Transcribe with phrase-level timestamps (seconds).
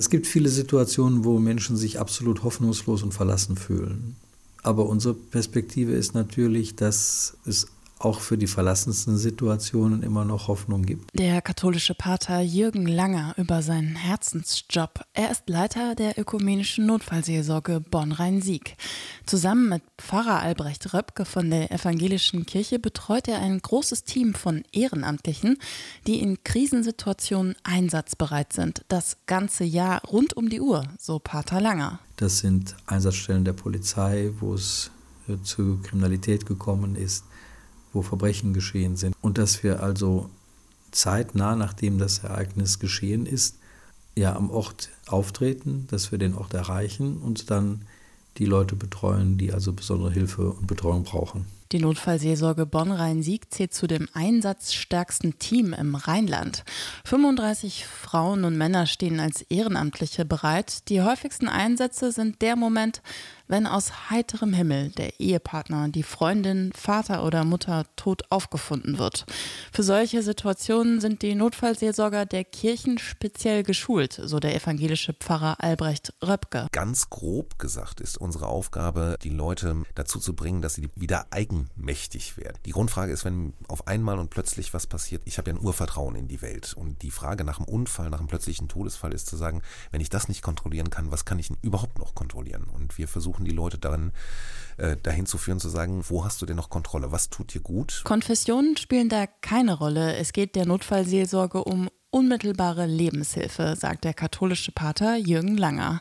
[0.00, 4.14] Es gibt viele Situationen, wo Menschen sich absolut hoffnungslos und verlassen fühlen.
[4.62, 7.66] Aber unsere Perspektive ist natürlich, dass es
[7.98, 11.10] auch für die verlassensten Situationen immer noch Hoffnung gibt.
[11.18, 15.04] Der katholische Pater Jürgen Langer über seinen Herzensjob.
[15.14, 18.76] Er ist Leiter der ökumenischen Notfallseelsorge Bonn-Rhein-Sieg.
[19.26, 24.64] Zusammen mit Pfarrer Albrecht Röpke von der evangelischen Kirche betreut er ein großes Team von
[24.72, 25.58] Ehrenamtlichen,
[26.06, 28.84] die in Krisensituationen einsatzbereit sind.
[28.88, 31.98] Das ganze Jahr rund um die Uhr, so Pater Langer.
[32.16, 34.90] Das sind Einsatzstellen der Polizei, wo es
[35.42, 37.24] zu Kriminalität gekommen ist
[37.98, 39.16] wo Verbrechen geschehen sind.
[39.20, 40.30] Und dass wir also
[40.92, 43.56] zeitnah, nachdem das Ereignis geschehen ist,
[44.14, 47.82] ja am Ort auftreten, dass wir den Ort erreichen und dann
[48.36, 51.46] die Leute betreuen, die also besondere Hilfe und Betreuung brauchen.
[51.72, 56.64] Die Notfallseelsorge Bonn-Rhein-Sieg zählt zu dem einsatzstärksten Team im Rheinland.
[57.04, 60.88] 35 Frauen und Männer stehen als Ehrenamtliche bereit.
[60.88, 63.02] Die häufigsten Einsätze sind der Moment,
[63.48, 69.26] wenn aus heiterem Himmel der Ehepartner, die Freundin, Vater oder Mutter tot aufgefunden wird.
[69.72, 76.12] Für solche Situationen sind die Notfallseelsorger der Kirchen speziell geschult, so der evangelische Pfarrer Albrecht
[76.22, 76.68] Röpke.
[76.72, 82.36] Ganz grob gesagt ist unsere Aufgabe, die Leute dazu zu bringen, dass sie wieder eigenmächtig
[82.36, 82.58] werden.
[82.66, 86.14] Die Grundfrage ist, wenn auf einmal und plötzlich was passiert, ich habe ja ein Urvertrauen
[86.14, 89.36] in die Welt und die Frage nach dem Unfall, nach einem plötzlichen Todesfall ist zu
[89.36, 92.66] sagen, wenn ich das nicht kontrollieren kann, was kann ich denn überhaupt noch kontrollieren?
[92.98, 94.12] Wir versuchen versuchen die Leute darin,
[94.76, 97.12] äh, dahin zu führen, zu sagen, wo hast du denn noch Kontrolle?
[97.12, 98.02] Was tut dir gut?
[98.04, 100.16] Konfessionen spielen da keine Rolle.
[100.16, 106.00] Es geht der Notfallseelsorge um unmittelbare Lebenshilfe, sagt der katholische Pater Jürgen Langer.